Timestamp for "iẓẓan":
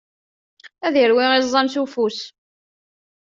1.35-1.67